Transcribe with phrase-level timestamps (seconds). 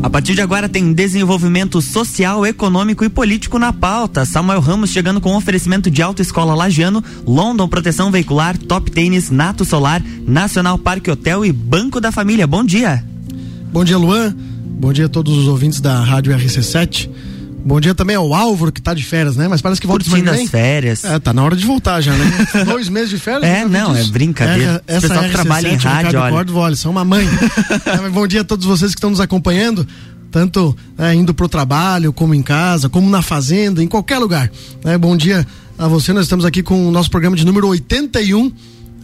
[0.00, 4.24] A partir de agora tem desenvolvimento social, econômico e político na pauta.
[4.24, 10.02] Samuel Ramos chegando com oferecimento de Autoescola Lagiano, London Proteção Veicular, Top Tênis, Nato Solar,
[10.24, 12.46] Nacional Parque Hotel e Banco da Família.
[12.46, 13.04] Bom dia.
[13.72, 14.34] Bom dia, Luan.
[14.64, 17.10] Bom dia a todos os ouvintes da Rádio RC7.
[17.64, 19.48] Bom dia também ao Álvaro, que tá de férias, né?
[19.48, 21.04] Mas parece que volta Curtindo as férias.
[21.04, 22.46] É, tá na hora de voltar já, né?
[22.64, 23.44] Dois meses de férias?
[23.44, 24.82] É, não, é brincadeira.
[24.86, 26.32] É, essa pessoal que trabalha em rádio, olha.
[26.32, 27.26] Cordo, olha, são uma mãe.
[27.84, 29.86] é, bom dia a todos vocês que estão nos acompanhando,
[30.30, 34.50] tanto é, indo pro trabalho, como em casa, como na fazenda, em qualquer lugar.
[34.84, 35.46] É, bom dia
[35.78, 38.52] a você, nós estamos aqui com o nosso programa de número 81.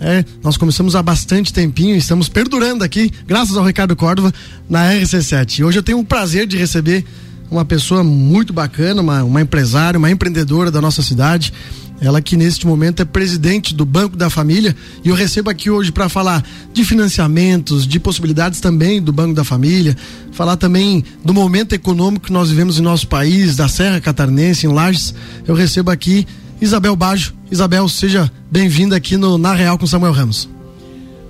[0.01, 4.33] É, nós começamos há bastante tempinho, estamos perdurando aqui, graças ao Ricardo Córdova,
[4.69, 5.59] na RC7.
[5.59, 7.05] E hoje eu tenho o prazer de receber
[7.51, 11.53] uma pessoa muito bacana, uma, uma empresária, uma empreendedora da nossa cidade.
[12.01, 15.93] Ela que neste momento é presidente do Banco da Família e eu recebo aqui hoje
[15.93, 19.97] para falar de financiamentos, de possibilidades também do Banco da Família,
[20.33, 24.73] falar também do momento econômico que nós vivemos em nosso país, da Serra Catarinense, em
[24.73, 25.15] Lages.
[25.47, 26.27] Eu recebo aqui
[26.61, 27.33] Isabel Bajo.
[27.51, 30.49] Isabel, seja bem-vinda aqui no Na Real com Samuel Ramos.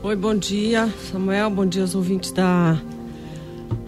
[0.02, 1.50] Oi, bom dia, Samuel.
[1.50, 2.78] Bom dia aos ouvintes da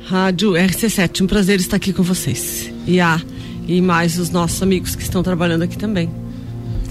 [0.07, 1.23] Rádio RC7.
[1.23, 2.71] Um prazer estar aqui com vocês.
[2.87, 3.21] E a
[3.69, 6.09] e mais os nossos amigos que estão trabalhando aqui também.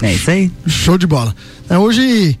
[0.02, 0.50] É isso aí.
[0.66, 1.34] Show de bola.
[1.68, 2.38] É, hoje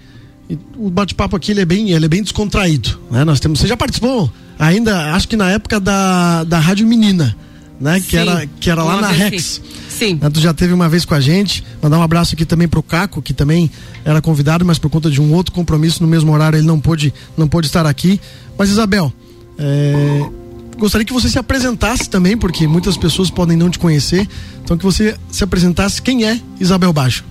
[0.76, 3.24] o bate-papo aqui ele é bem, ele é bem descontraído, né?
[3.24, 7.36] Nós temos, você já participou ainda, acho que na época da, da Rádio Menina,
[7.80, 7.98] né?
[7.98, 9.60] Sim, que era que era lá na Rex.
[9.88, 10.18] Sim.
[10.20, 10.30] Né?
[10.30, 11.64] Tu já teve uma vez com a gente.
[11.82, 13.70] Mandar um abraço aqui também pro Caco, que também
[14.04, 17.12] era convidado, mas por conta de um outro compromisso no mesmo horário ele não pôde
[17.36, 18.20] não pôde estar aqui.
[18.58, 19.12] Mas Isabel,
[19.58, 20.30] é,
[20.78, 24.28] gostaria que você se apresentasse também, porque muitas pessoas podem não te conhecer.
[24.62, 27.24] Então que você se apresentasse quem é Isabel Baixo.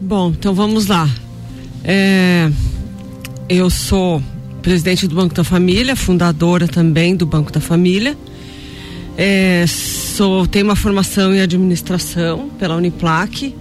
[0.00, 1.08] Bom, então vamos lá.
[1.82, 2.50] É,
[3.48, 4.22] eu sou
[4.62, 8.16] presidente do Banco da Família, fundadora também do Banco da Família.
[9.16, 13.54] É, sou, tenho uma formação em administração pela Uniplac,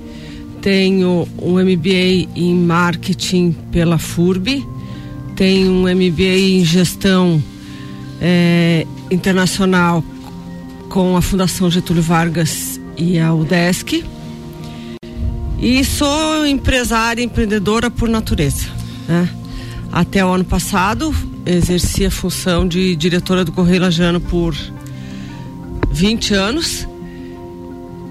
[0.62, 4.66] tenho um MBA em marketing pela FURB,
[5.36, 7.42] tenho um MBA em gestão
[8.22, 10.04] é, internacional
[10.90, 14.06] com a Fundação Getúlio Vargas e a UDESC.
[15.60, 18.68] E sou empresária e empreendedora por natureza.
[19.08, 19.30] Né?
[19.92, 21.14] Até o ano passado,
[21.46, 24.56] exerci a função de diretora do Correio Lajano por
[25.92, 26.88] 20 anos.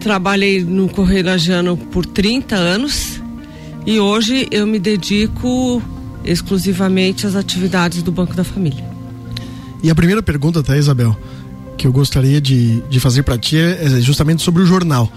[0.00, 3.20] Trabalhei no Correio Lajano por 30 anos.
[3.84, 5.82] E hoje eu me dedico
[6.24, 8.91] exclusivamente às atividades do Banco da Família.
[9.82, 11.16] E a primeira pergunta, tá, Isabel,
[11.76, 15.10] que eu gostaria de, de fazer para ti é, é justamente sobre o jornal.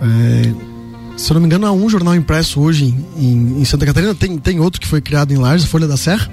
[0.00, 0.52] É,
[1.18, 4.38] se eu não me engano, há um jornal impresso hoje em, em, Santa Catarina, tem,
[4.38, 6.30] tem outro que foi criado em Lages, Folha da Serra,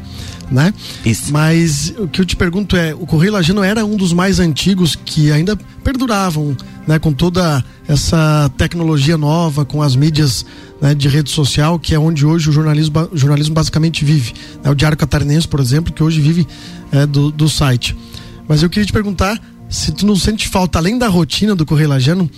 [0.49, 0.71] né?
[1.03, 1.33] Isso.
[1.33, 4.95] Mas o que eu te pergunto é, o Correio Lajano era um dos mais antigos
[4.95, 6.55] que ainda perduravam,
[6.87, 6.99] né?
[6.99, 10.45] Com toda essa tecnologia nova, com as mídias
[10.79, 14.33] né, de rede social, que é onde hoje o jornalismo, jornalismo basicamente vive.
[14.63, 14.69] Né?
[14.69, 16.47] O Diário Catarinense, por exemplo, que hoje vive
[16.95, 17.95] é, do, do site.
[18.47, 19.39] Mas eu queria te perguntar
[19.69, 22.29] se tu não sente falta, além da rotina do Correio Lajano,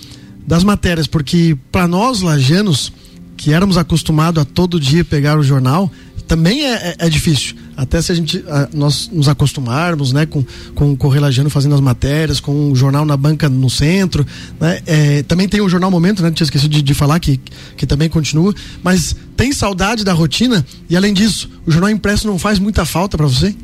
[0.45, 2.91] das matérias, porque para nós lajanos,
[3.35, 5.91] que éramos acostumados a todo dia pegar o jornal,
[6.28, 7.56] também é, é, é difícil.
[7.75, 10.44] Até se a gente a, nós nos acostumarmos, né, com,
[10.74, 14.25] com o Correio Lajano fazendo as matérias, com o jornal na banca no centro,
[14.59, 17.39] né, é, também tem o jornal Momento, né, tinha esquecido de, de falar que,
[17.78, 18.53] que também continua,
[18.84, 23.18] mas tem saudade da rotina e além disso, o jornal impresso não faz muita falta
[23.18, 23.56] para você?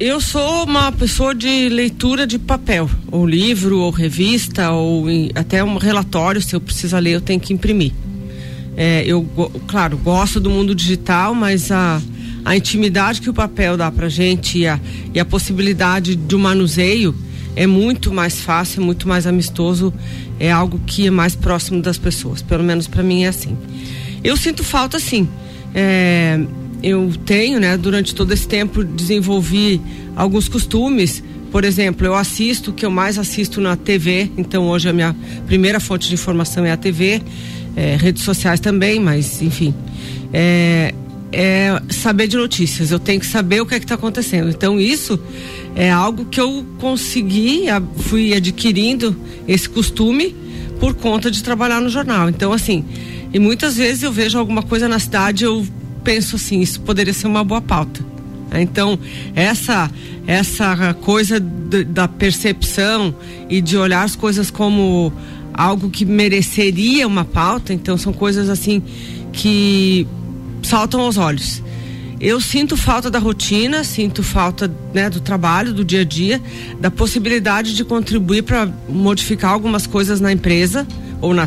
[0.00, 5.76] Eu sou uma pessoa de leitura de papel, ou livro, ou revista, ou até um
[5.76, 7.92] relatório, se eu precisar ler, eu tenho que imprimir.
[8.78, 9.28] É, eu,
[9.68, 12.00] claro, gosto do mundo digital, mas a,
[12.46, 14.80] a intimidade que o papel dá pra gente e a,
[15.12, 17.14] e a possibilidade de um manuseio
[17.54, 19.92] é muito mais fácil, muito mais amistoso,
[20.38, 22.40] é algo que é mais próximo das pessoas.
[22.40, 23.54] Pelo menos para mim é assim.
[24.24, 25.28] Eu sinto falta, sim.
[25.74, 26.40] É,
[26.82, 29.80] eu tenho, né, durante todo esse tempo desenvolvi
[30.16, 31.22] alguns costumes.
[31.50, 35.14] Por exemplo, eu assisto, o que eu mais assisto na TV, então hoje a minha
[35.46, 37.20] primeira fonte de informação é a TV,
[37.76, 39.74] é, redes sociais também, mas enfim.
[40.32, 40.94] É,
[41.32, 44.48] é saber de notícias, eu tenho que saber o que é que está acontecendo.
[44.48, 45.18] Então isso
[45.74, 47.64] é algo que eu consegui,
[47.98, 49.16] fui adquirindo
[49.46, 50.34] esse costume
[50.78, 52.28] por conta de trabalhar no jornal.
[52.28, 52.84] Então assim,
[53.32, 55.64] e muitas vezes eu vejo alguma coisa na cidade, eu
[56.02, 58.04] penso assim, isso poderia ser uma boa pauta.
[58.52, 58.98] Então,
[59.34, 59.90] essa
[60.26, 63.14] essa coisa da percepção
[63.48, 65.12] e de olhar as coisas como
[65.52, 68.82] algo que mereceria uma pauta, então são coisas assim
[69.32, 70.06] que
[70.62, 71.62] saltam aos olhos.
[72.20, 76.40] eu sinto falta da rotina, sinto falta né, do trabalho, do dia a dia,
[76.78, 80.86] da possibilidade de contribuir para modificar algumas coisas na empresa,
[81.20, 81.46] ou na,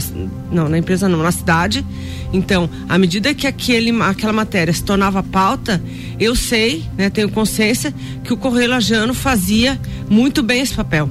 [0.52, 1.86] não, na empresa não, na cidade.
[2.34, 5.82] Então, à medida que aquele, aquela matéria se tornava pauta,
[6.20, 7.94] eu sei, né, tenho consciência
[8.24, 11.08] que o Correio Lajano fazia muito bem esse papel,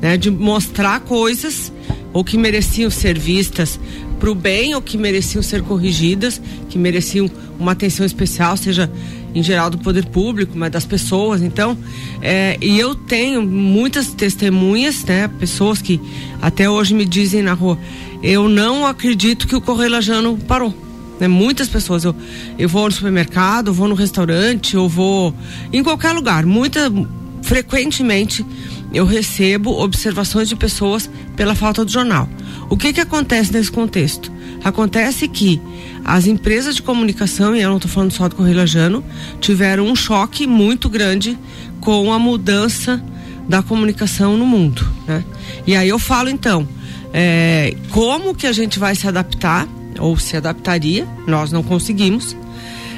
[0.00, 1.70] né, de mostrar coisas
[2.10, 3.78] ou que mereciam ser vistas
[4.18, 8.90] para o bem ou que mereciam ser corrigidas, que mereciam uma atenção especial, seja
[9.36, 11.42] em geral do poder público, mas das pessoas.
[11.42, 11.76] Então,
[12.22, 15.28] é, e eu tenho muitas testemunhas, né?
[15.28, 16.00] Pessoas que
[16.40, 17.78] até hoje me dizem na rua,
[18.22, 20.74] eu não acredito que o Correio Lajano parou.
[21.20, 21.28] Né?
[21.28, 22.16] Muitas pessoas, eu,
[22.58, 25.34] eu vou no supermercado, vou no restaurante, eu vou
[25.70, 26.90] em qualquer lugar, muita,
[27.42, 28.44] frequentemente
[28.92, 32.26] eu recebo observações de pessoas pela falta do jornal.
[32.70, 34.32] O que que acontece nesse contexto?
[34.64, 35.60] Acontece que
[36.06, 39.04] as empresas de comunicação, e eu não estou falando só do Correio Lajano,
[39.40, 41.36] tiveram um choque muito grande
[41.80, 43.02] com a mudança
[43.48, 44.86] da comunicação no mundo.
[45.04, 45.24] Né?
[45.66, 46.66] E aí eu falo então,
[47.12, 49.66] é, como que a gente vai se adaptar,
[49.98, 52.36] ou se adaptaria, nós não conseguimos,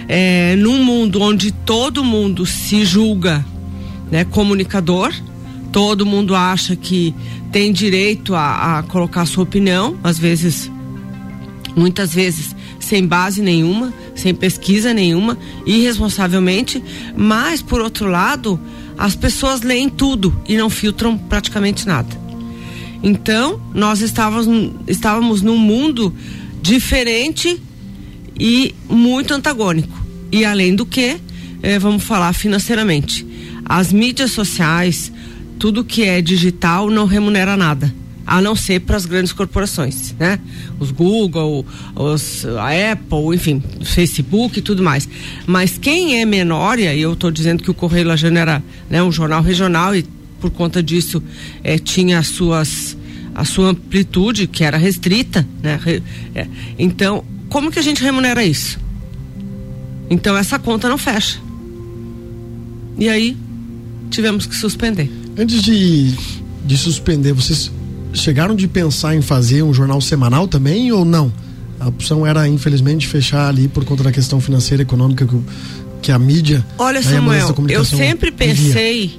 [0.07, 3.43] é, num mundo onde todo mundo se julga
[4.11, 5.15] né, comunicador,
[5.73, 7.15] todo mundo acha que
[7.51, 10.71] tem direito a, a colocar sua opinião, às vezes,
[11.75, 12.58] muitas vezes
[12.89, 16.83] sem base nenhuma, sem pesquisa nenhuma, irresponsavelmente,
[17.15, 18.59] mas por outro lado,
[18.97, 22.09] as pessoas leem tudo e não filtram praticamente nada.
[23.03, 26.15] Então, nós estávamos, estávamos num mundo
[26.63, 27.61] diferente
[28.41, 29.97] e muito antagônico.
[30.33, 31.19] E além do que,
[31.63, 33.27] eh, vamos falar financeiramente.
[33.65, 35.13] As mídias sociais,
[35.59, 37.95] tudo que é digital não remunera nada
[38.29, 40.39] a não ser para as grandes corporações, né?
[40.79, 41.65] Os Google,
[41.97, 45.09] os, a Apple, enfim, o Facebook e tudo mais.
[45.47, 49.03] Mas quem é menor, e aí eu estou dizendo que o Correio Lajano era né,
[49.03, 50.05] um jornal regional e
[50.43, 51.23] por conta disso
[51.65, 52.97] é, tinha as suas
[53.35, 55.81] a sua amplitude que era restrita, né?
[56.35, 56.47] É.
[56.79, 58.79] Então, como que a gente remunera isso?
[60.11, 61.41] Então essa conta não fecha.
[62.99, 63.35] E aí
[64.11, 65.11] tivemos que suspender.
[65.39, 66.15] Antes de,
[66.67, 67.71] de suspender, vocês
[68.13, 71.33] chegaram de pensar em fazer um jornal semanal também ou não?
[71.81, 75.41] A opção era, infelizmente, fechar ali por conta da questão financeira e econômica que,
[76.03, 76.65] que a mídia.
[76.77, 79.19] Olha, Samuel, eu sempre pensei,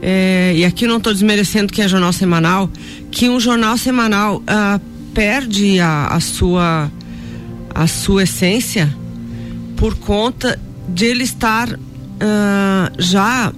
[0.00, 2.70] é, e aqui não estou desmerecendo que é jornal semanal,
[3.10, 4.80] que um jornal semanal ah,
[5.12, 6.90] perde a, a, sua,
[7.74, 8.94] a sua essência
[9.76, 10.58] por conta
[10.88, 11.76] de ele estar
[12.20, 13.52] ah, já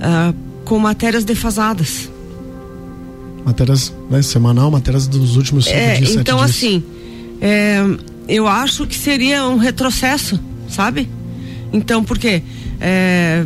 [0.00, 0.32] ah,
[0.64, 2.08] com matérias defasadas.
[3.44, 6.50] Matérias né, semanal, matérias dos últimos cinco é, dias, Então, dias.
[6.50, 6.82] assim,
[7.40, 7.80] é,
[8.28, 10.38] eu acho que seria um retrocesso,
[10.68, 11.08] sabe?
[11.72, 12.42] Então, porque
[12.80, 13.44] é,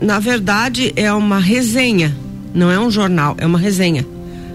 [0.00, 2.16] na verdade é uma resenha,
[2.54, 4.06] não é um jornal, é uma resenha.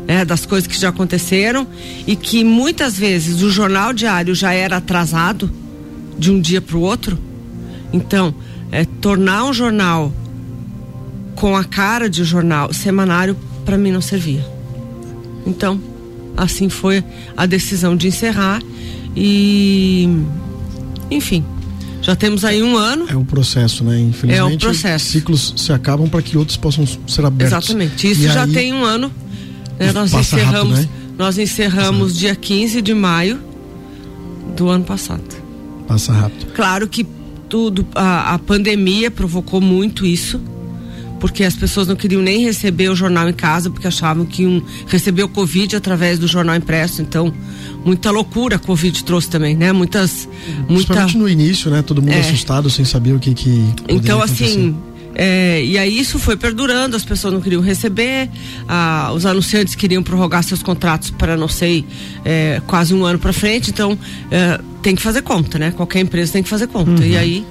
[0.08, 1.66] Né, das coisas que já aconteceram
[2.08, 5.50] e que muitas vezes o jornal diário já era atrasado
[6.18, 7.20] de um dia para o outro.
[7.94, 8.34] Então,
[8.72, 10.12] é, tornar um jornal
[11.36, 14.44] com a cara de jornal semanário para mim não servia.
[15.46, 15.80] Então,
[16.38, 17.04] assim foi
[17.36, 18.62] a decisão de encerrar
[19.16, 20.08] e
[21.10, 21.44] enfim,
[22.02, 23.06] já temos aí um ano.
[23.10, 24.00] É um processo, né?
[24.00, 25.06] Infelizmente, é um processo.
[25.06, 27.58] ciclos se acabam para que outros possam ser abertos.
[27.58, 28.10] Exatamente.
[28.10, 28.52] Isso e já aí...
[28.52, 29.12] tem um ano.
[29.78, 29.92] Né?
[29.92, 31.14] Nós encerramos, rápido, né?
[31.18, 33.40] nós encerramos dia 15 de maio
[34.56, 35.24] do ano passado.
[35.88, 36.54] Passa rápido.
[36.54, 37.06] Claro que
[37.50, 40.40] tudo, a, a pandemia provocou muito isso
[41.22, 44.62] porque as pessoas não queriam nem receber o jornal em casa, porque achavam que iam
[44.88, 47.00] receber o Covid através do jornal impresso.
[47.00, 47.32] Então,
[47.86, 49.72] muita loucura a Covid trouxe também, né?
[49.72, 50.28] Muitas.
[50.68, 51.06] Muita...
[51.10, 51.84] no início, né?
[51.84, 52.20] Todo mundo é.
[52.20, 53.36] assustado, sem saber o que.
[53.36, 54.76] que então, assim.
[55.14, 58.30] É, e aí isso foi perdurando, as pessoas não queriam receber,
[59.14, 61.86] os anunciantes queriam prorrogar seus contratos para não sei
[62.24, 64.00] é, quase um ano para frente, então
[64.32, 65.72] é, tem que fazer conta, né?
[65.72, 67.02] Qualquer empresa tem que fazer conta.
[67.02, 67.08] Uhum.
[67.08, 67.46] E aí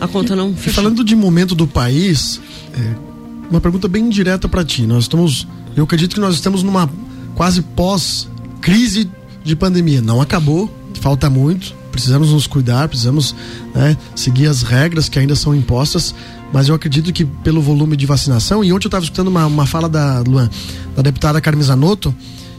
[0.00, 0.82] a conta não fechou.
[0.82, 2.40] Falando de momento do país,
[2.74, 3.05] é,
[3.50, 4.86] uma pergunta bem direta para ti.
[4.86, 6.90] Nós estamos, eu acredito que nós estamos numa
[7.34, 9.08] quase pós-crise
[9.44, 10.00] de pandemia.
[10.00, 11.74] Não acabou, falta muito.
[11.92, 13.34] Precisamos nos cuidar, precisamos
[13.74, 16.14] né, seguir as regras que ainda são impostas.
[16.52, 19.66] Mas eu acredito que pelo volume de vacinação, e ontem eu estava escutando uma, uma
[19.66, 20.48] fala da Luan,
[20.94, 22.14] da deputada Carmen Zanotto,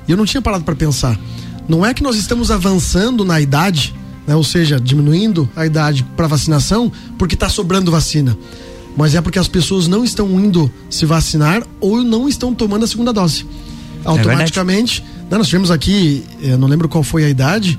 [0.08, 1.18] e eu não tinha parado para pensar.
[1.68, 3.94] Não é que nós estamos avançando na idade,
[4.26, 8.38] né, ou seja, diminuindo a idade para vacinação, porque está sobrando vacina
[8.98, 12.88] mas é porque as pessoas não estão indo se vacinar ou não estão tomando a
[12.88, 13.46] segunda dose.
[14.04, 17.78] É Automaticamente, é nós tivemos aqui, eu não lembro qual foi a idade,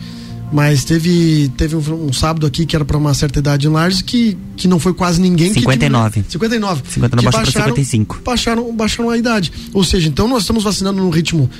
[0.50, 4.00] Mas teve, teve um, um sábado aqui que era para uma certa idade em Lages
[4.00, 6.22] que, que não foi quase ninguém 59.
[6.22, 6.82] que 59.
[6.88, 8.20] 59 baixaram, baixaram 55.
[8.24, 9.52] Baixaram, baixaram a idade.
[9.74, 11.50] Ou seja, então nós estamos vacinando num ritmo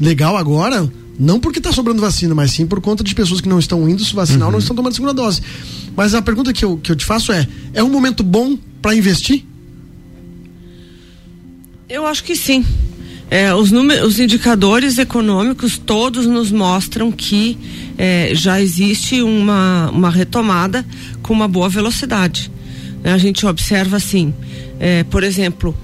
[0.00, 3.58] legal agora, não porque está sobrando vacina, mas sim por conta de pessoas que não
[3.58, 4.46] estão indo se vacinar uhum.
[4.46, 5.42] ou não estão tomando a segunda dose.
[5.94, 8.94] Mas a pergunta que eu, que eu te faço é: é um momento bom para
[8.94, 9.44] investir?
[11.88, 12.64] Eu acho que sim.
[13.30, 17.56] É, os, números, os indicadores econômicos todos nos mostram que
[17.96, 20.84] é, já existe uma, uma retomada
[21.22, 22.50] com uma boa velocidade.
[23.04, 24.34] A gente observa assim,
[24.80, 25.76] é, por exemplo,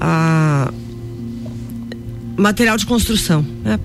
[0.00, 0.72] a
[2.36, 3.44] material de construção.
[3.64, 3.78] Né?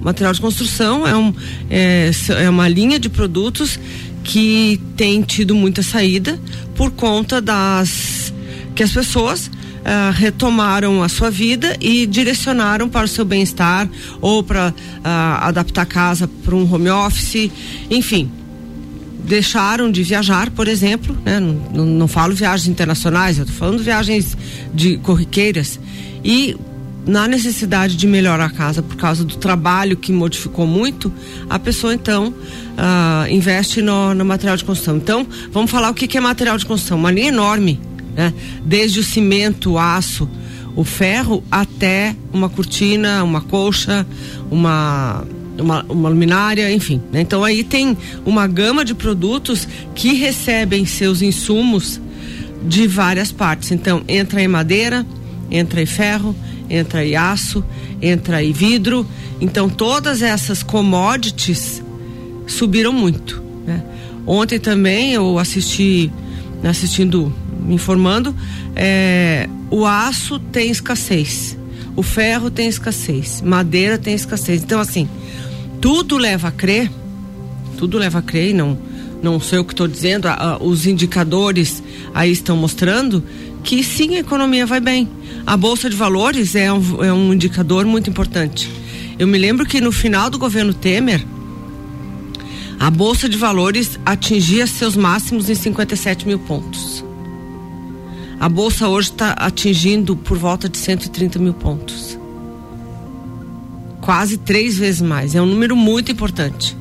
[0.00, 1.34] Material de construção é, um,
[1.68, 2.10] é,
[2.42, 3.78] é uma linha de produtos
[4.24, 6.38] que tem tido muita saída
[6.74, 8.32] por conta das
[8.74, 9.50] que as pessoas
[9.80, 13.88] uh, retomaram a sua vida e direcionaram para o seu bem-estar
[14.20, 15.04] ou para uh,
[15.42, 17.50] adaptar a casa para um home office,
[17.90, 18.30] enfim.
[19.24, 21.38] Deixaram de viajar, por exemplo, né?
[21.38, 24.36] não, não, não falo viagens internacionais, eu estou falando viagens
[24.74, 25.78] de corriqueiras.
[26.24, 26.56] E
[27.06, 31.12] na necessidade de melhorar a casa por causa do trabalho que modificou muito,
[31.48, 34.96] a pessoa então uh, investe no, no, material de construção.
[34.96, 36.98] Então, vamos falar o que, que é material de construção.
[36.98, 37.80] Uma linha enorme
[38.14, 38.32] né?
[38.64, 40.28] Desde o cimento, o aço,
[40.76, 44.06] o ferro, até uma cortina, uma colcha,
[44.50, 45.26] uma
[45.58, 47.02] uma, uma, luminária, enfim.
[47.12, 47.20] Né?
[47.20, 52.00] Então aí tem uma gama de produtos que recebem seus insumos
[52.66, 53.70] de várias partes.
[53.70, 55.06] Então entra aí madeira,
[55.50, 56.34] entra aí ferro,
[56.70, 57.64] entra aí aço,
[58.00, 59.06] entra aí vidro.
[59.40, 61.82] Então todas essas commodities
[62.46, 63.42] subiram muito.
[63.66, 63.82] Né?
[64.26, 66.10] Ontem também eu assisti
[66.68, 68.34] assistindo me informando,
[68.74, 71.56] é, o aço tem escassez,
[71.96, 74.62] o ferro tem escassez, madeira tem escassez.
[74.62, 75.08] Então, assim,
[75.80, 76.90] tudo leva a crer,
[77.76, 78.78] tudo leva a crer, e não,
[79.22, 80.28] não sei o que estou dizendo,
[80.60, 81.82] os indicadores
[82.14, 83.22] aí estão mostrando
[83.62, 85.08] que sim, a economia vai bem.
[85.46, 88.70] A Bolsa de Valores é um, é um indicador muito importante.
[89.18, 91.24] Eu me lembro que no final do governo Temer,
[92.78, 97.04] a Bolsa de Valores atingia seus máximos em 57 mil pontos.
[98.40, 102.18] A bolsa hoje está atingindo por volta de 130 mil pontos.
[104.00, 105.34] Quase três vezes mais.
[105.34, 106.74] É um número muito importante.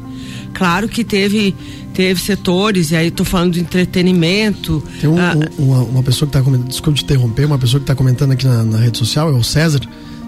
[0.54, 1.54] Claro que teve
[2.00, 4.82] teve setores, e aí estou falando de entretenimento.
[5.02, 7.78] Tem um, ah, um, uma, uma, pessoa que está comentando, desculpe te interromper, uma pessoa
[7.78, 9.82] que está comentando aqui na, na, rede social, é o César.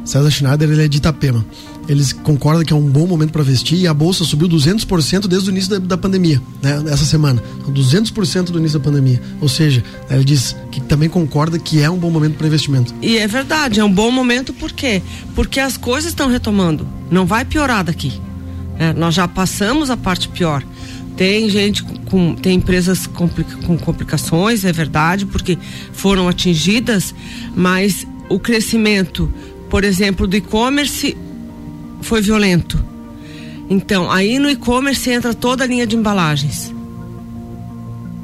[0.03, 1.45] César Schneider, ele é de Itapema
[1.87, 5.49] eles concordam que é um bom momento para vestir e a bolsa subiu 200% desde
[5.49, 6.83] o início da, da pandemia, né?
[6.87, 7.41] Essa semana.
[7.67, 9.21] 200% do início da pandemia.
[9.41, 12.93] Ou seja, ele diz que também concorda que é um bom momento para investimento.
[13.01, 15.01] E é verdade, é um bom momento por quê?
[15.35, 16.87] Porque as coisas estão retomando.
[17.09, 18.13] Não vai piorar daqui.
[18.77, 20.63] É, nós já passamos a parte pior.
[21.21, 25.55] Tem gente com, tem empresas complica, com complicações, é verdade, porque
[25.93, 27.13] foram atingidas,
[27.55, 29.31] mas o crescimento,
[29.69, 31.15] por exemplo, do e-commerce
[32.01, 32.83] foi violento.
[33.69, 36.73] Então, aí no e-commerce entra toda a linha de embalagens.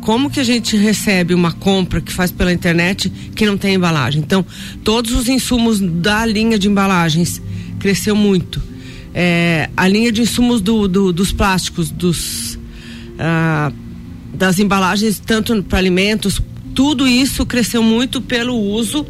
[0.01, 4.23] Como que a gente recebe uma compra que faz pela internet que não tem embalagem?
[4.23, 4.43] Então,
[4.83, 7.39] todos os insumos da linha de embalagens
[7.77, 8.59] cresceu muito.
[9.13, 12.56] É, a linha de insumos do, do, dos plásticos, dos,
[13.19, 13.71] ah,
[14.33, 16.41] das embalagens, tanto para alimentos,
[16.75, 19.05] tudo isso cresceu muito pelo uso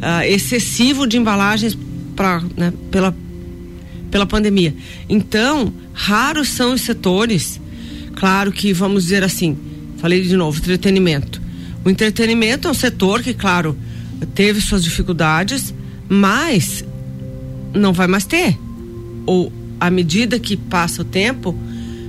[0.00, 1.76] ah, excessivo de embalagens
[2.14, 3.14] pra, né, pela
[4.10, 4.74] pela pandemia.
[5.08, 7.60] Então, raros são os setores,
[8.14, 9.56] claro que vamos dizer assim,
[9.98, 11.40] falei de novo, entretenimento.
[11.84, 13.76] O entretenimento é um setor que, claro,
[14.34, 15.74] teve suas dificuldades,
[16.08, 16.84] mas
[17.74, 18.58] não vai mais ter.
[19.26, 21.56] Ou à medida que passa o tempo,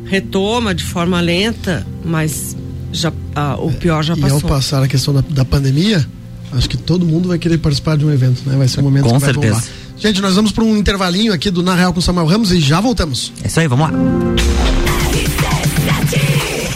[0.09, 2.57] retoma de forma lenta, mas
[2.91, 4.39] já, ah, o pior já passou.
[4.39, 6.05] E ao passar a questão da, da pandemia,
[6.51, 8.57] acho que todo mundo vai querer participar de um evento, né?
[8.57, 9.53] Vai ser um momento Com que certeza.
[9.53, 9.69] vai bombar.
[9.97, 12.81] Gente, nós vamos para um intervalinho aqui do Na Real com Samuel Ramos e já
[12.81, 13.31] voltamos.
[13.43, 14.68] É isso aí, vamos lá.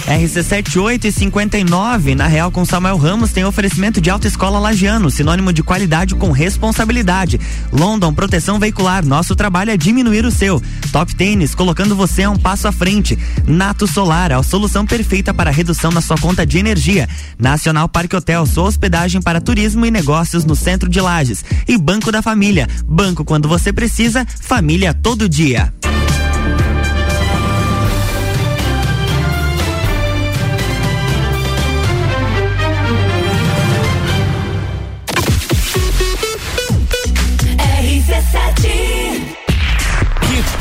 [0.08, 5.64] RC78 e 59, na Real com Samuel Ramos, tem oferecimento de autoescola Lagiano, sinônimo de
[5.64, 7.40] qualidade com responsabilidade.
[7.72, 10.62] London Proteção Veicular, nosso trabalho é diminuir o seu.
[10.92, 13.18] Top Tênis, colocando você a um passo à frente.
[13.48, 17.08] Nato Solar, a solução perfeita para redução na sua conta de energia.
[17.40, 21.46] Nacional Parque Hotel, sua hospedagem para turismo e negócios no centro de Lages.
[21.68, 25.74] E Banco da Família, banco quando você precisa, família todo dia.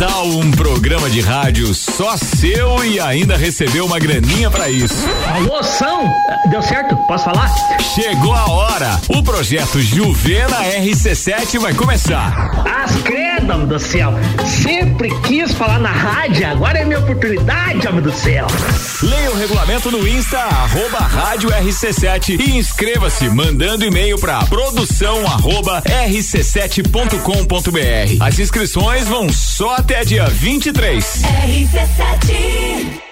[0.07, 4.97] Tal um programa de rádio só seu e ainda recebeu uma graninha para isso?
[5.33, 6.13] Alô, São?
[6.51, 6.97] Deu certo?
[7.07, 7.49] Posso falar?
[7.95, 9.01] Chegou a hora.
[9.09, 12.51] O projeto Juvena RC7 vai começar.
[12.67, 13.33] As credo,
[13.67, 14.15] do céu.
[14.47, 18.47] Sempre quis falar na rádio, agora é minha oportunidade, homem do céu.
[19.03, 25.83] Leia o regulamento no Insta, arroba rádio RC7 e inscreva-se mandando e-mail para produção arroba
[25.83, 28.17] rc7.com.br.
[28.21, 31.21] As inscrições vão só até dia 23.
[31.21, 33.12] RC7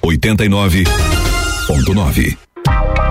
[0.00, 0.82] 89
[1.66, 2.49] ponto nove.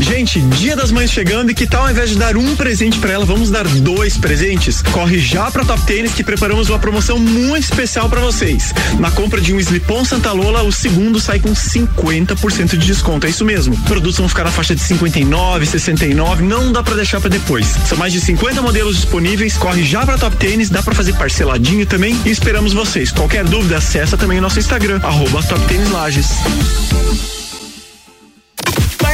[0.00, 3.12] Gente, dia das mães chegando e que tal ao invés de dar um presente para
[3.12, 4.82] ela, vamos dar dois presentes?
[4.82, 8.74] Corre já pra Top Tênis que preparamos uma promoção muito especial para vocês.
[8.98, 13.26] Na compra de um Slipon Santa Lola, o segundo sai com 50% de desconto.
[13.26, 13.76] É isso mesmo.
[13.84, 17.66] Produtos vão ficar na faixa de 59, 69, não dá para deixar para depois.
[17.86, 19.56] São mais de 50 modelos disponíveis.
[19.56, 23.12] Corre já pra Top Tênis, dá para fazer parceladinho também e esperamos vocês.
[23.12, 27.39] Qualquer dúvida, acessa também o nosso Instagram, arroba Top Tênis Lages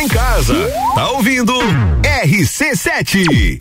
[0.07, 0.55] em casa.
[0.95, 1.53] Tá ouvindo?
[2.23, 3.59] RC7.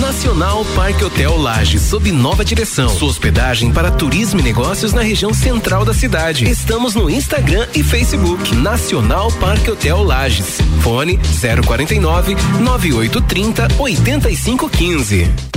[0.00, 2.88] Nacional Parque Hotel Lages, sob nova direção.
[2.90, 6.48] Sua hospedagem para turismo e negócios na região central da cidade.
[6.48, 8.54] Estamos no Instagram e Facebook.
[8.56, 10.58] Nacional Parque Hotel Lages.
[10.82, 11.18] Fone
[11.66, 15.55] 049 9830 8515.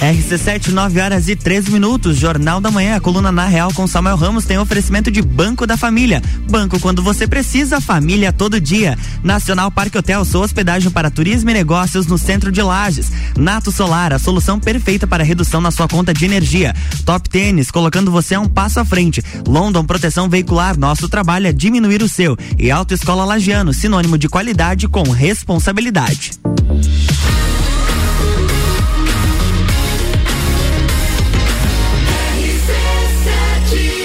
[0.00, 2.16] RC7, 9 horas e 13 minutos.
[2.16, 6.22] Jornal da Manhã, coluna na Real com Samuel Ramos tem oferecimento de Banco da Família.
[6.48, 8.96] Banco quando você precisa, família todo dia.
[9.22, 13.12] Nacional Parque Hotel, sua hospedagem para turismo e negócios no centro de Lages.
[13.36, 16.74] Nato Solar, a solução perfeita para redução na sua conta de energia.
[17.04, 19.22] Top Tênis, colocando você a um passo à frente.
[19.46, 22.38] London Proteção Veicular, nosso trabalho é diminuir o seu.
[22.58, 26.30] E Autoescola Lagiano, sinônimo de qualidade com responsabilidade.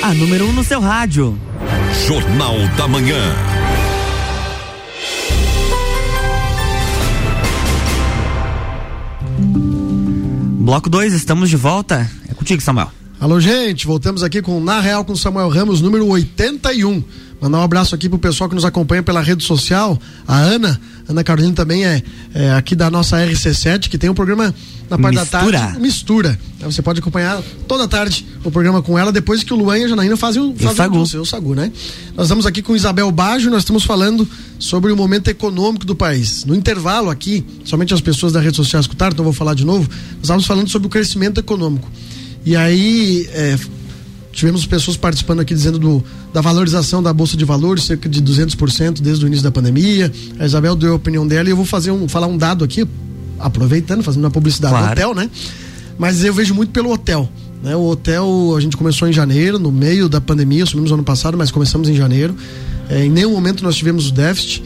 [0.05, 1.35] A número 1 um no seu rádio.
[2.05, 3.17] Jornal da Manhã.
[10.59, 12.07] Bloco 2, estamos de volta.
[12.29, 12.91] É contigo, Samuel.
[13.19, 17.03] Alô, gente, voltamos aqui com Na Real com Samuel Ramos, número 81.
[17.41, 19.99] Mandar um abraço aqui pro pessoal que nos acompanha pela rede social.
[20.27, 22.01] A Ana, Ana Carolina também é,
[22.33, 24.53] é aqui da nossa RC7, que tem um programa
[24.89, 25.51] na parte mistura.
[25.51, 25.79] da tarde.
[25.79, 26.39] Mistura.
[26.57, 29.83] Então, você pode acompanhar toda tarde o programa com ela, depois que o Luan e
[29.83, 30.99] a Janaína fazem o, fazem o, sagu.
[30.99, 31.71] o seu sagu, né?
[32.15, 36.43] Nós estamos aqui com Isabel Bajo, nós estamos falando sobre o momento econômico do país.
[36.45, 39.87] No intervalo aqui, somente as pessoas da rede social escutaram, então vou falar de novo.
[39.89, 41.89] Nós estávamos falando sobre o crescimento econômico.
[42.45, 43.57] E aí, é,
[44.31, 46.03] tivemos pessoas participando aqui dizendo do,
[46.35, 50.11] da valorização da Bolsa de Valores, cerca de 200% desde o início da pandemia.
[50.37, 52.85] A Isabel deu a opinião dela e eu vou fazer um, falar um dado aqui,
[53.39, 54.87] aproveitando, fazendo uma publicidade claro.
[54.87, 55.29] do hotel, né?
[55.97, 57.29] Mas eu vejo muito pelo hotel.
[57.63, 57.73] Né?
[57.73, 61.51] O hotel a gente começou em janeiro, no meio da pandemia, assumimos ano passado, mas
[61.51, 62.35] começamos em janeiro.
[62.89, 64.61] É, em nenhum momento nós tivemos o déficit.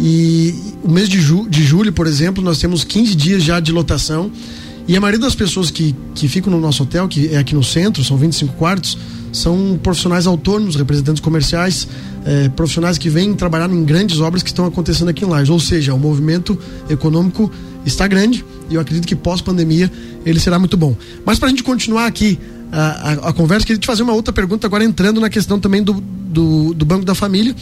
[0.00, 3.70] E o mês de, ju de julho, por exemplo, nós temos 15 dias já de
[3.70, 4.28] lotação.
[4.86, 7.62] E a maioria das pessoas que, que ficam no nosso hotel, que é aqui no
[7.62, 8.98] centro, são 25 quartos,
[9.32, 11.88] são profissionais autônomos, representantes comerciais,
[12.26, 15.50] eh, profissionais que vêm trabalhar em grandes obras que estão acontecendo aqui em Lages.
[15.50, 16.58] Ou seja, o movimento
[16.90, 17.50] econômico
[17.86, 19.90] está grande e eu acredito que pós-pandemia
[20.26, 20.94] ele será muito bom.
[21.24, 22.38] Mas para a gente continuar aqui
[22.70, 25.82] a, a, a, conversa, queria te fazer uma outra pergunta agora entrando na questão também
[25.82, 27.54] do, do, do Banco da Família.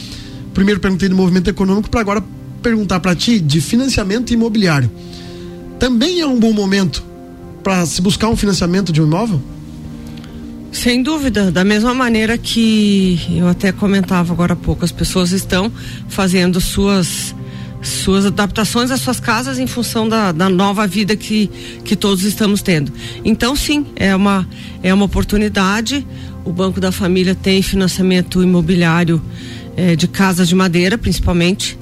[0.53, 2.23] Primeiro perguntei do movimento econômico, para agora
[2.61, 4.91] perguntar para ti de financiamento imobiliário.
[5.79, 7.10] Também é um bom momento
[7.63, 9.41] para se buscar um financiamento de um imóvel?
[10.71, 15.71] Sem dúvida, da mesma maneira que eu até comentava agora há pouco, as pessoas estão
[16.07, 17.35] fazendo suas
[17.81, 21.49] suas adaptações às suas casas em função da, da nova vida que,
[21.83, 22.93] que todos estamos tendo.
[23.25, 24.47] Então, sim, é uma,
[24.83, 26.05] é uma oportunidade.
[26.45, 29.21] O Banco da Família tem financiamento imobiliário
[29.75, 31.77] é, de casas de madeira, principalmente,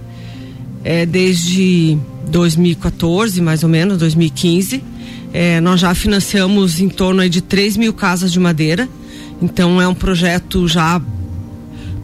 [0.83, 4.81] é, desde 2014, mais ou menos, 2015.
[5.31, 8.89] É, nós já financiamos em torno de 3 mil casas de madeira.
[9.41, 11.01] Então é um projeto já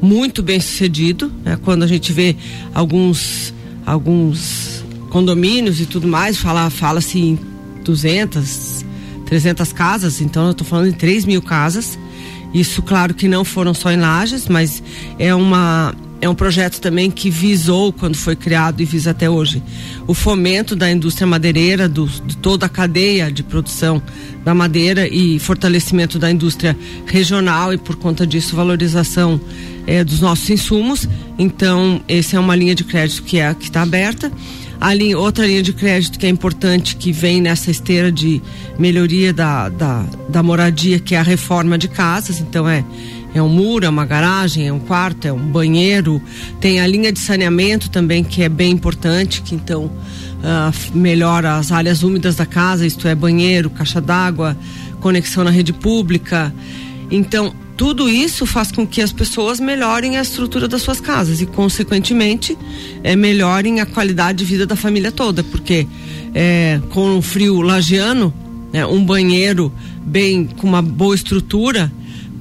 [0.02, 1.32] muito bem sucedido.
[1.44, 1.58] Né?
[1.64, 2.36] Quando a gente vê
[2.74, 3.54] alguns,
[3.86, 7.40] alguns condomínios e tudo mais, fala, fala-se em
[7.84, 8.86] 200,
[9.26, 10.22] 300 casas.
[10.22, 11.98] Então eu estou falando em 3 mil casas.
[12.54, 14.82] Isso, claro que não foram só em lajes, mas
[15.20, 19.62] é uma é um projeto também que visou, quando foi criado e visa até hoje,
[20.08, 24.02] o fomento da indústria madeireira, do, de toda a cadeia de produção
[24.44, 29.40] da madeira e fortalecimento da indústria regional e, por conta disso, valorização
[29.86, 31.08] eh, dos nossos insumos.
[31.38, 34.32] Então, essa é uma linha de crédito que é está aberta.
[34.80, 38.42] A linha, outra linha de crédito que é importante, que vem nessa esteira de
[38.78, 42.40] melhoria da, da, da moradia, que é a reforma de casas.
[42.40, 42.84] Então, é
[43.36, 46.22] é um muro, é uma garagem, é um quarto, é um banheiro.
[46.62, 51.70] Tem a linha de saneamento também, que é bem importante, que então uh, melhora as
[51.70, 54.58] áreas úmidas da casa, isto é, banheiro, caixa d'água,
[55.02, 56.56] conexão na rede pública.
[57.12, 61.46] Então, tudo isso faz com que as pessoas melhorem a estrutura das suas casas e,
[61.46, 62.58] consequentemente,
[63.04, 65.86] é, melhorem a qualidade de vida da família toda, porque
[66.34, 68.34] é, com o frio lagiano,
[68.72, 69.74] né, um banheiro
[70.06, 71.92] bem com uma boa estrutura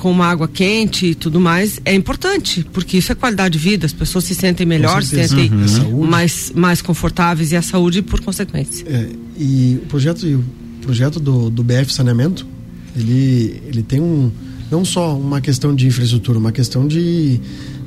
[0.04, 3.86] com uma água quente e tudo mais é importante, porque isso é qualidade de vida,
[3.86, 6.06] as pessoas se sentem melhor, se sentem uhum.
[6.06, 8.86] mais, mais confortáveis e a saúde por consequência.
[8.86, 10.44] É, e o projeto, o
[10.82, 12.46] projeto do, do BF Saneamento,
[12.94, 14.30] ele, ele tem um
[14.70, 17.40] não só uma questão de infraestrutura, uma questão de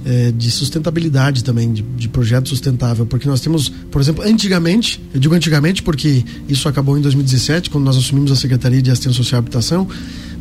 [0.03, 5.19] é, de sustentabilidade também, de, de, projeto sustentável, porque nós temos, por exemplo, antigamente, eu
[5.19, 9.39] digo antigamente porque isso acabou em 2017, quando nós assumimos a Secretaria de Assistência Social
[9.39, 9.87] e Habitação,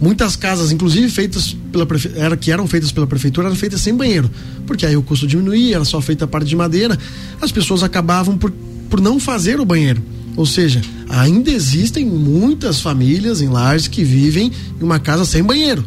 [0.01, 4.31] muitas casas, inclusive feitas pela era, que eram feitas pela prefeitura, eram feitas sem banheiro,
[4.67, 6.99] porque aí o custo diminuía, era só feita a parte de madeira,
[7.41, 8.53] as pessoas acabavam por,
[8.89, 10.03] por não fazer o banheiro.
[10.37, 15.85] Ou seja, ainda existem muitas famílias em lares que vivem em uma casa sem banheiro.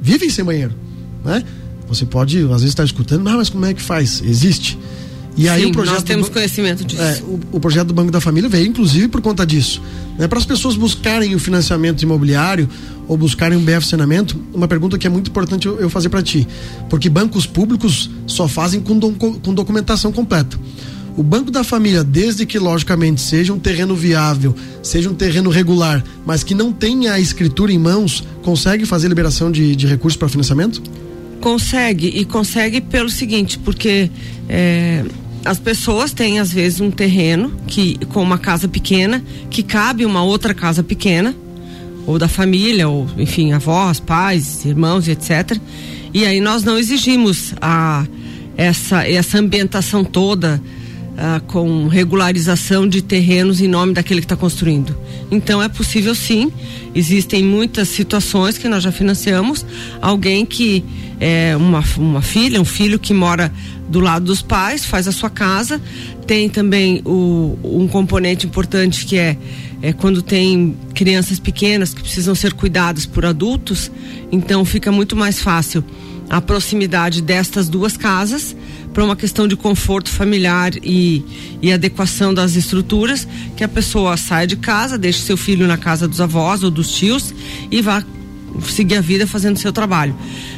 [0.00, 0.72] Vivem sem banheiro,
[1.24, 1.44] né?
[1.88, 4.22] Você pode, às vezes, estar escutando, ah, mas como é que faz?
[4.24, 4.78] Existe.
[5.36, 7.02] E aí Sim, o projeto nós temos do, conhecimento disso.
[7.02, 9.80] É, o, o, projeto do Banco da Família veio, inclusive, por conta disso.
[10.18, 10.26] Né?
[10.28, 12.68] Para as pessoas buscarem o financiamento imobiliário
[13.06, 16.22] ou buscarem um BF Saneamento, uma pergunta que é muito importante eu, eu fazer para
[16.22, 16.46] ti.
[16.88, 20.58] Porque bancos públicos só fazem com, do, com documentação completa.
[21.16, 26.02] O Banco da Família, desde que logicamente seja um terreno viável, seja um terreno regular,
[26.24, 30.28] mas que não tenha a escritura em mãos, consegue fazer liberação de, de recursos para
[30.28, 30.80] financiamento?
[31.40, 34.10] Consegue, e consegue pelo seguinte, porque
[34.48, 35.04] é,
[35.44, 40.22] as pessoas têm às vezes um terreno que com uma casa pequena que cabe uma
[40.22, 41.34] outra casa pequena
[42.06, 45.56] ou da família ou enfim avós pais irmãos etc
[46.12, 48.06] e aí nós não exigimos a
[48.56, 50.62] essa essa ambientação toda
[51.22, 54.96] ah, com regularização de terrenos em nome daquele que está construindo.
[55.30, 56.50] Então é possível sim.
[56.94, 59.66] Existem muitas situações que nós já financiamos.
[60.00, 60.82] Alguém que
[61.20, 63.52] é uma, uma filha, um filho que mora
[63.86, 65.78] do lado dos pais, faz a sua casa.
[66.26, 69.36] Tem também o, um componente importante que é,
[69.82, 73.92] é quando tem crianças pequenas que precisam ser cuidadas por adultos.
[74.32, 75.84] Então fica muito mais fácil
[76.30, 78.56] a proximidade destas duas casas
[78.94, 81.24] para uma questão de conforto familiar e,
[81.60, 86.06] e adequação das estruturas, que a pessoa sai de casa, deixe seu filho na casa
[86.06, 87.34] dos avós ou dos tios
[87.70, 88.04] e vá
[88.68, 90.14] seguir a vida fazendo seu trabalho.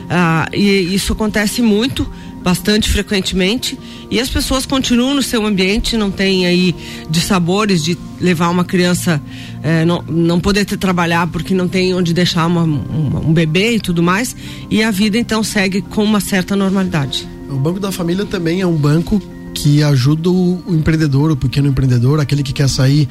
[0.08, 2.08] Ah, e isso acontece muito
[2.42, 3.78] bastante frequentemente
[4.10, 6.74] e as pessoas continuam no seu ambiente, não tem aí
[7.08, 9.20] de sabores de levar uma criança,
[9.62, 13.76] eh, não, não poder ter trabalhar porque não tem onde deixar uma, uma, um bebê
[13.76, 14.34] e tudo mais,
[14.70, 17.28] e a vida então segue com uma certa normalidade.
[17.48, 19.20] O Banco da Família também é um banco
[19.54, 23.08] que ajuda o, o empreendedor, o pequeno empreendedor, aquele que quer sair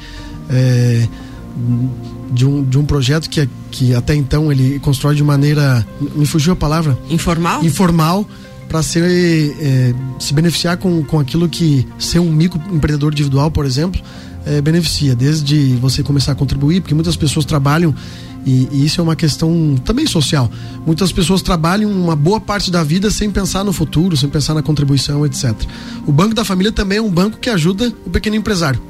[0.50, 1.06] é,
[2.32, 5.86] de, um, de um projeto que, que até então ele constrói de maneira.
[6.14, 6.98] Me fugiu a palavra?
[7.08, 7.64] Informal?
[7.64, 8.26] Informal
[8.72, 9.04] para ser
[9.60, 14.00] é, se beneficiar com, com aquilo que ser um microempreendedor individual, por exemplo,
[14.46, 15.14] é, beneficia.
[15.14, 17.94] Desde você começar a contribuir, porque muitas pessoas trabalham
[18.46, 20.50] e, e, isso é uma questão também social.
[20.86, 24.62] Muitas pessoas trabalham uma boa parte da vida sem pensar no futuro, sem pensar na
[24.62, 25.52] contribuição, etc.
[26.06, 28.80] O Banco da Família também é um banco que ajuda o pequeno empresário.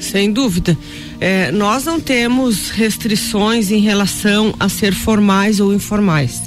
[0.00, 0.76] Sem dúvida.
[1.20, 6.42] É, nós não temos restrições em relação a ser formais ou informais.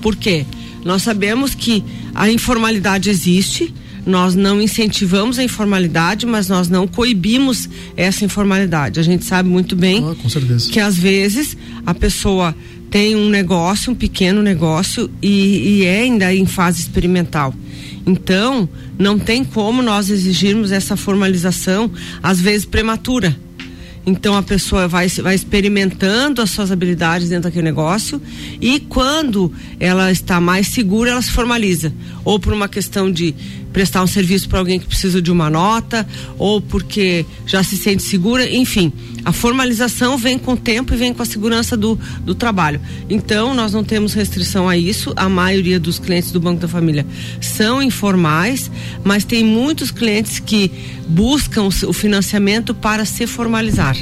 [0.00, 0.46] Por quê?
[0.84, 3.72] Nós sabemos que a informalidade existe,
[4.06, 8.98] nós não incentivamos a informalidade, mas nós não coibimos essa informalidade.
[8.98, 10.14] A gente sabe muito bem ah,
[10.70, 12.54] que às vezes a pessoa
[12.90, 17.54] tem um negócio, um pequeno negócio e, e é ainda em fase experimental.
[18.06, 21.90] Então, não tem como nós exigirmos essa formalização,
[22.22, 23.36] às vezes prematura.
[24.06, 28.20] Então a pessoa vai, vai experimentando as suas habilidades dentro daquele negócio
[28.60, 31.92] e quando ela está mais segura, ela se formaliza.
[32.24, 33.34] Ou por uma questão de
[33.72, 36.06] prestar um serviço para alguém que precisa de uma nota,
[36.38, 38.92] ou porque já se sente segura, enfim.
[39.24, 42.80] A formalização vem com o tempo e vem com a segurança do, do trabalho.
[43.08, 45.12] Então, nós não temos restrição a isso.
[45.14, 47.06] A maioria dos clientes do Banco da Família
[47.40, 48.70] são informais,
[49.04, 50.70] mas tem muitos clientes que
[51.08, 53.96] buscam o financiamento para se formalizar.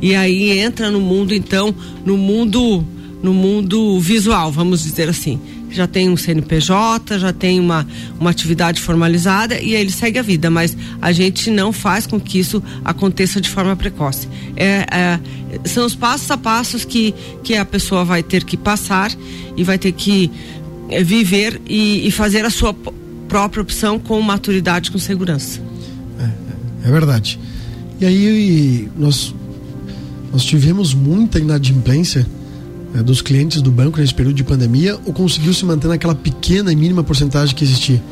[0.00, 1.72] E aí entra no mundo, então,
[2.04, 2.84] no mundo,
[3.22, 5.38] no mundo visual, vamos dizer assim
[5.72, 7.86] já tem um CNPJ, já tem uma,
[8.18, 12.20] uma atividade formalizada e aí ele segue a vida, mas a gente não faz com
[12.20, 14.28] que isso aconteça de forma precoce.
[14.56, 15.20] É, é,
[15.64, 19.10] são os passos a passos que, que a pessoa vai ter que passar
[19.56, 20.30] e vai ter que
[20.88, 22.74] é, viver e, e fazer a sua
[23.28, 25.60] própria opção com maturidade, com segurança.
[26.18, 27.38] É, é verdade.
[28.00, 29.34] E aí nós,
[30.32, 32.26] nós tivemos muita inadimplência
[32.94, 36.72] é, dos clientes do banco nesse período de pandemia ou conseguiu se manter naquela pequena
[36.72, 38.02] e mínima porcentagem que existia?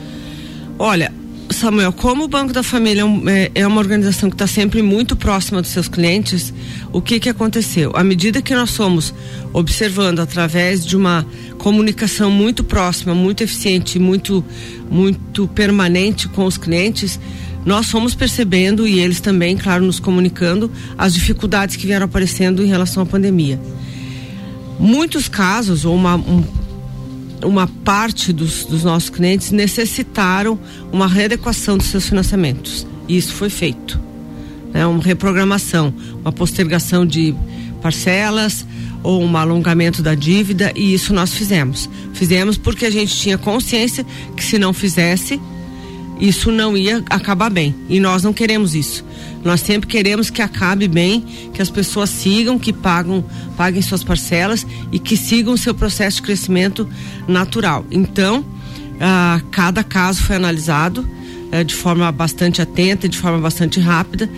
[0.78, 1.12] Olha,
[1.50, 5.60] Samuel, como o Banco da Família é, é uma organização que está sempre muito próxima
[5.60, 6.54] dos seus clientes,
[6.92, 7.92] o que que aconteceu?
[7.94, 9.12] À medida que nós somos
[9.52, 11.26] observando através de uma
[11.58, 14.44] comunicação muito próxima, muito eficiente, muito
[14.90, 17.20] muito permanente com os clientes,
[17.64, 22.66] nós fomos percebendo e eles também, claro, nos comunicando as dificuldades que vieram aparecendo em
[22.66, 23.60] relação à pandemia
[24.80, 26.42] muitos casos, ou uma, um,
[27.44, 30.58] uma parte dos, dos nossos clientes necessitaram
[30.90, 32.86] uma readequação dos seus financiamentos.
[33.06, 34.00] E isso foi feito.
[34.72, 34.86] Né?
[34.86, 37.34] Uma reprogramação, uma postergação de
[37.82, 38.66] parcelas
[39.02, 41.88] ou um alongamento da dívida e isso nós fizemos.
[42.12, 44.04] Fizemos porque a gente tinha consciência
[44.36, 45.40] que se não fizesse,
[46.18, 47.74] isso não ia acabar bem.
[47.88, 49.04] E nós não queremos isso.
[49.44, 51.24] Nós sempre queremos que acabe bem,
[51.54, 53.24] que as pessoas sigam, que pagam,
[53.56, 56.88] paguem suas parcelas e que sigam o seu processo de crescimento
[57.26, 57.86] natural.
[57.90, 58.44] Então,
[59.00, 61.08] ah, cada caso foi analisado
[61.52, 64.30] eh, de forma bastante atenta, de forma bastante rápida,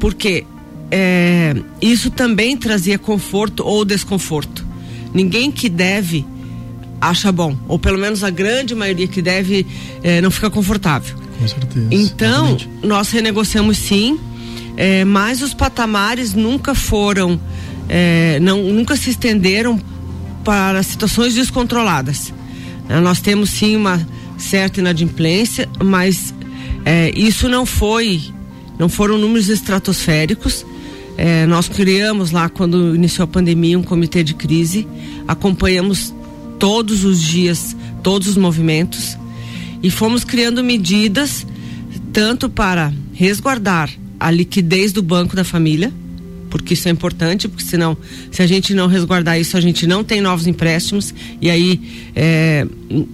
[0.00, 0.44] porque
[0.90, 4.66] eh, isso também trazia conforto ou desconforto.
[5.14, 6.24] Ninguém que deve
[7.00, 9.64] acha bom, ou pelo menos a grande maioria que deve
[10.02, 11.16] eh, não fica confortável.
[11.38, 11.86] Com certeza.
[11.92, 12.68] Então, Exatamente.
[12.82, 14.18] nós renegociamos sim,
[14.80, 17.40] é, mas os patamares nunca foram,
[17.88, 19.76] é, não, nunca se estenderam
[20.44, 22.32] para situações descontroladas.
[22.88, 24.06] É, nós temos sim uma
[24.38, 26.32] certa inadimplência, mas
[26.84, 28.22] é, isso não foi,
[28.78, 30.64] não foram números estratosféricos.
[31.16, 34.86] É, nós criamos lá, quando iniciou a pandemia, um comitê de crise,
[35.26, 36.14] acompanhamos
[36.56, 39.18] todos os dias, todos os movimentos
[39.82, 41.44] e fomos criando medidas
[42.12, 45.92] tanto para resguardar a liquidez do banco da família,
[46.50, 47.96] porque isso é importante, porque senão,
[48.30, 51.80] se a gente não resguardar isso, a gente não tem novos empréstimos e aí
[52.16, 52.66] é,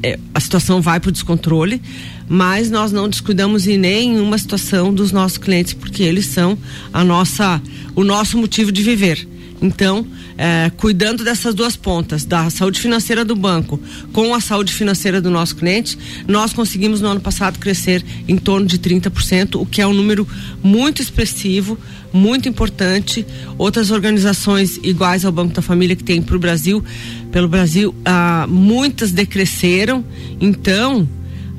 [0.03, 1.81] é, a situação vai para o descontrole.
[2.27, 6.57] Mas nós não descuidamos em nenhuma situação dos nossos clientes, porque eles são
[6.91, 7.61] a nossa,
[7.95, 9.29] o nosso motivo de viver.
[9.65, 13.81] Então, é, cuidando dessas duas pontas, da saúde financeira do banco
[14.13, 15.99] com a saúde financeira do nosso cliente,
[16.29, 20.29] nós conseguimos no ano passado crescer em torno de 30%, o que é um número
[20.63, 21.79] muito expressivo,
[22.13, 23.27] muito importante.
[23.57, 26.85] Outras organizações iguais ao Banco da Família que tem para o Brasil,
[27.33, 30.05] pelo Brasil, ah, muitas decresceram.
[30.39, 31.09] Então,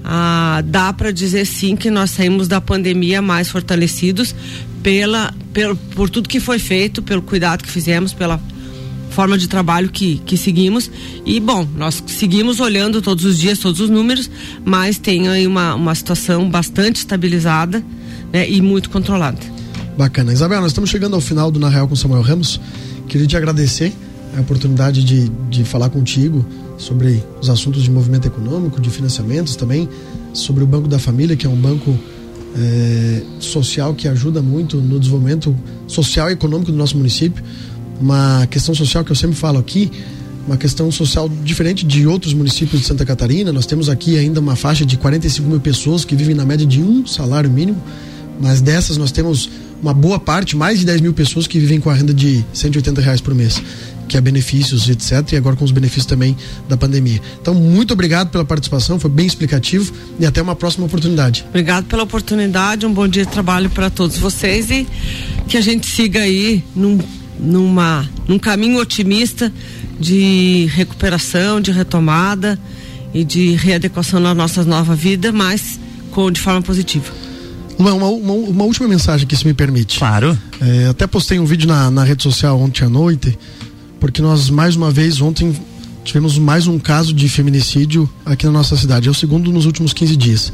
[0.03, 4.35] ah, dá para dizer sim que nós saímos da pandemia mais fortalecidos
[4.85, 8.39] pela, pelo, por tudo que foi feito, pelo cuidado que fizemos, pela
[9.09, 10.91] forma de trabalho que, que seguimos.
[11.25, 14.29] E, bom, nós seguimos olhando todos os dias, todos os números,
[14.63, 17.83] mas tem aí uma, uma situação bastante estabilizada
[18.31, 19.39] né, e muito controlada.
[19.97, 20.31] Bacana.
[20.31, 22.61] Isabel, nós estamos chegando ao final do Na Real com Samuel Ramos.
[23.07, 23.91] Queria te agradecer
[24.37, 26.45] a oportunidade de, de falar contigo
[26.77, 29.89] sobre os assuntos de movimento econômico, de financiamentos também,
[30.31, 31.97] sobre o Banco da Família, que é um banco
[32.57, 35.55] é, social que ajuda muito no desenvolvimento
[35.87, 37.43] social e econômico do nosso município.
[37.99, 39.91] Uma questão social que eu sempre falo aqui,
[40.47, 43.51] uma questão social diferente de outros municípios de Santa Catarina.
[43.51, 46.81] Nós temos aqui ainda uma faixa de 45 mil pessoas que vivem na média de
[46.81, 47.81] um salário mínimo,
[48.39, 49.49] mas dessas nós temos
[49.81, 53.01] uma boa parte, mais de 10 mil pessoas que vivem com a renda de 180
[53.01, 53.61] reais por mês
[54.07, 55.33] que é benefícios, etc.
[55.33, 56.35] E agora com os benefícios também
[56.67, 57.21] da pandemia.
[57.41, 61.45] Então, muito obrigado pela participação, foi bem explicativo e até uma próxima oportunidade.
[61.49, 64.87] Obrigado pela oportunidade, um bom dia de trabalho para todos vocês e
[65.47, 66.99] que a gente siga aí num,
[67.39, 69.51] numa, num caminho otimista
[69.99, 72.59] de recuperação, de retomada
[73.13, 75.79] e de readequação na nossa nova vida, mas
[76.11, 77.13] com, de forma positiva.
[77.77, 79.99] Uma, uma, uma, uma última mensagem que se me permite.
[79.99, 80.37] Claro.
[80.61, 83.37] É, até postei um vídeo na, na rede social ontem à noite
[84.05, 85.51] porque nós mais uma vez ontem
[86.03, 89.07] tivemos mais um caso de feminicídio aqui na nossa cidade.
[89.07, 90.53] É o segundo nos últimos 15 dias.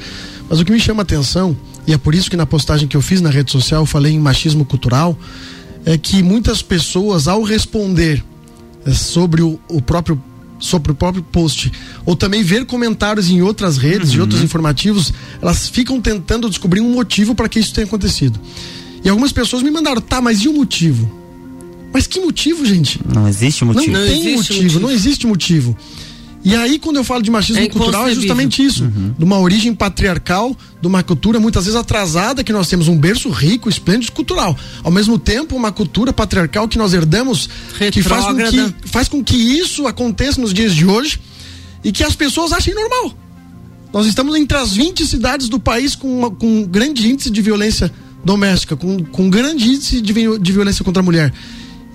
[0.50, 1.54] Mas o que me chama a atenção,
[1.86, 4.14] e é por isso que na postagem que eu fiz na rede social eu falei
[4.14, 5.20] em machismo cultural,
[5.84, 8.24] é que muitas pessoas, ao responder
[8.86, 10.18] é, sobre o, o próprio
[10.58, 11.74] sobre o próprio post,
[12.06, 14.16] ou também ver comentários em outras redes, uhum.
[14.16, 15.12] de outros informativos,
[15.42, 18.40] elas ficam tentando descobrir um motivo para que isso tenha acontecido.
[19.04, 21.21] E algumas pessoas me mandaram, tá, mas e o motivo?
[21.94, 23.00] Mas que motivo, gente?
[23.06, 23.92] Não existe motivo.
[23.92, 25.78] Não, não tem motivo, motivo, não existe motivo.
[26.44, 28.84] E aí, quando eu falo de machismo é cultural, é justamente isso.
[28.84, 29.14] Uhum.
[29.18, 33.30] De uma origem patriarcal, de uma cultura muitas vezes atrasada, que nós temos um berço
[33.30, 34.58] rico, esplêndido, cultural.
[34.84, 37.48] Ao mesmo tempo, uma cultura patriarcal que nós herdamos,
[37.92, 41.20] que faz, com que faz com que isso aconteça nos dias de hoje
[41.84, 43.14] e que as pessoas achem normal.
[43.94, 47.42] Nós estamos entre as 20 cidades do país com, uma, com um grande índice de
[47.42, 47.92] violência
[48.24, 51.32] doméstica, com, com um grande índice de, de violência contra a mulher.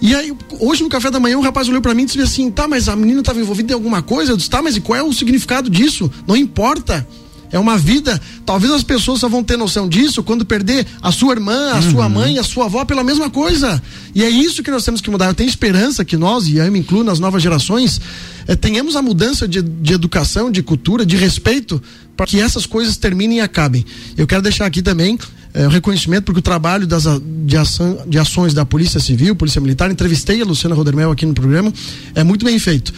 [0.01, 2.51] E aí, hoje no café da manhã, o rapaz olhou para mim e disse assim:
[2.51, 4.33] tá, mas a menina estava envolvida em alguma coisa?
[4.33, 6.11] Eu disse: tá, mas e qual é o significado disso?
[6.27, 7.07] Não importa.
[7.51, 8.21] É uma vida.
[8.45, 11.91] Talvez as pessoas só vão ter noção disso quando perder a sua irmã, a uhum.
[11.91, 13.81] sua mãe, a sua avó pela mesma coisa.
[14.15, 15.27] E é isso que nós temos que mudar.
[15.27, 18.01] Eu tenho esperança que nós, e eu me incluo nas novas gerações,
[18.47, 21.81] é, tenhamos a mudança de, de educação, de cultura, de respeito,
[22.17, 23.85] para que essas coisas terminem e acabem.
[24.17, 25.17] Eu quero deixar aqui também
[25.57, 27.05] é, o reconhecimento, porque o trabalho das,
[27.47, 31.33] de, ação, de ações da Polícia Civil, Polícia Militar, entrevistei a Luciana Rodermel aqui no
[31.33, 31.73] programa,
[32.15, 32.93] é muito bem feito.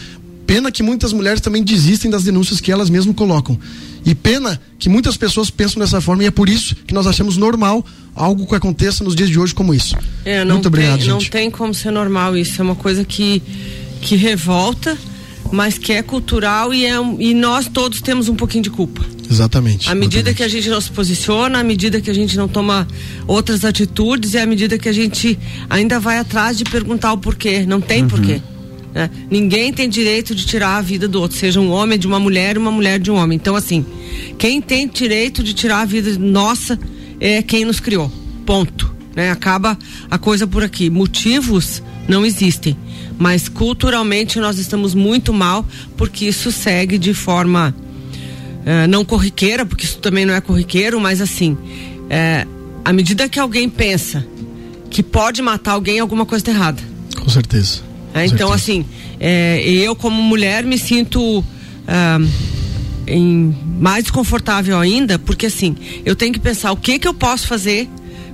[0.45, 3.57] Pena que muitas mulheres também desistem das denúncias que elas mesmas colocam.
[4.05, 7.37] E pena que muitas pessoas pensam dessa forma e é por isso que nós achamos
[7.37, 9.95] normal algo que aconteça nos dias de hoje como isso.
[10.25, 11.23] É, Muito obrigado, tem, gente.
[11.23, 13.41] Não tem como ser normal isso, é uma coisa que,
[14.01, 14.97] que revolta,
[15.49, 19.05] mas que é cultural e, é, e nós todos temos um pouquinho de culpa.
[19.29, 19.89] Exatamente.
[19.89, 20.37] À medida exatamente.
[20.37, 22.87] que a gente não se posiciona, à medida que a gente não toma
[23.27, 25.37] outras atitudes e à medida que a gente
[25.69, 27.65] ainda vai atrás de perguntar o porquê.
[27.65, 28.09] Não tem uhum.
[28.09, 28.41] porquê.
[28.93, 29.09] Né?
[29.29, 32.57] Ninguém tem direito de tirar a vida do outro, seja um homem de uma mulher
[32.57, 33.35] uma mulher de um homem.
[33.35, 33.85] Então, assim,
[34.37, 36.79] quem tem direito de tirar a vida nossa
[37.19, 38.11] é quem nos criou.
[38.45, 38.91] Ponto.
[39.15, 39.29] Né?
[39.29, 39.77] Acaba
[40.09, 40.89] a coisa por aqui.
[40.89, 42.75] Motivos não existem.
[43.17, 45.65] Mas culturalmente nós estamos muito mal
[45.95, 47.75] porque isso segue de forma
[48.65, 51.57] é, não corriqueira, porque isso também não é corriqueiro, mas assim,
[52.09, 52.45] é,
[52.83, 54.25] à medida que alguém pensa
[54.89, 56.81] que pode matar alguém, alguma coisa está errada.
[57.15, 57.81] Com certeza.
[58.13, 58.53] É, Com então, certeza.
[58.55, 58.85] assim,
[59.19, 61.43] é, eu como mulher me sinto
[61.87, 62.19] ah,
[63.05, 67.47] em, mais desconfortável ainda, porque assim, eu tenho que pensar o que que eu posso
[67.47, 67.87] fazer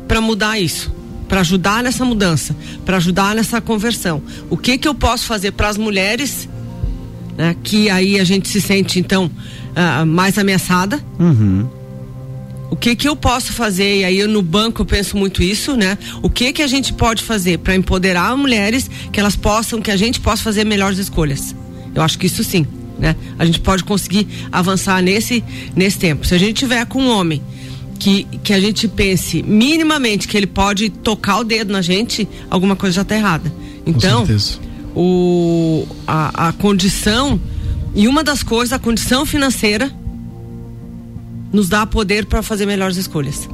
[0.08, 0.96] para mudar isso
[1.28, 4.22] para ajudar nessa mudança, para ajudar nessa conversão.
[4.50, 6.48] O que que eu posso fazer para as mulheres,
[7.38, 9.30] né, que aí a gente se sente então
[9.76, 11.04] uh, mais ameaçada.
[11.20, 11.68] Uhum.
[12.70, 14.00] O que que eu posso fazer?
[14.00, 15.98] E aí eu, no banco eu penso muito isso, né?
[16.22, 19.98] O que que a gente pode fazer para empoderar mulheres que elas possam, que a
[19.98, 21.56] gente possa fazer melhores escolhas?
[21.94, 22.66] Eu acho que isso sim,
[22.98, 23.16] né?
[23.38, 25.44] A gente pode conseguir avançar nesse
[25.76, 26.26] nesse tempo.
[26.26, 27.42] Se a gente tiver com um homem
[27.98, 32.76] que, que a gente pense minimamente que ele pode tocar o dedo na gente, alguma
[32.76, 33.52] coisa já está errada.
[33.86, 34.26] Então,
[34.96, 37.40] o, a, a condição
[37.96, 39.92] e uma das coisas, a condição financeira
[41.52, 43.48] nos dá poder para fazer melhores escolhas.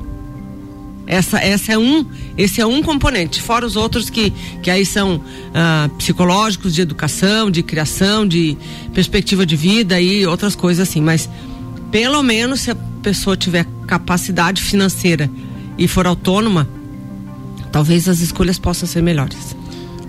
[1.06, 2.06] Essa, essa é um,
[2.38, 4.32] esse é um componente, fora os outros que,
[4.64, 5.22] que aí são
[5.54, 8.58] ah, psicológicos, de educação, de criação, de
[8.94, 11.02] perspectiva de vida e outras coisas assim.
[11.02, 11.30] Mas
[11.92, 15.30] pelo menos se a pessoa tiver capacidade financeira
[15.78, 16.68] e for autônoma,
[17.72, 19.56] talvez as escolhas possam ser melhores.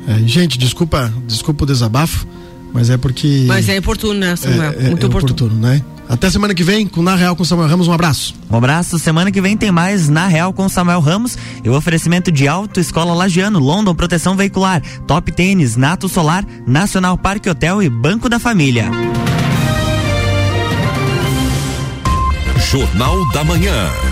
[0.06, 2.26] É, gente, desculpa, desculpa o desabafo,
[2.72, 3.44] mas é porque.
[3.46, 4.72] Mas é oportuno, né, Samuel?
[4.72, 5.32] É, é, Muito é oportuno.
[5.32, 5.82] oportuno, né?
[6.08, 7.88] Até semana que vem, com Na Real com Samuel Ramos.
[7.88, 8.34] Um abraço.
[8.50, 8.98] Um abraço.
[8.98, 12.80] Semana que vem tem mais Na Real com Samuel Ramos e o oferecimento de Auto
[12.80, 18.38] Escola Lagiano, London Proteção Veicular, Top Tênis, Nato Solar, Nacional Parque Hotel e Banco da
[18.38, 18.90] Família.
[22.70, 24.11] Jornal da Manhã.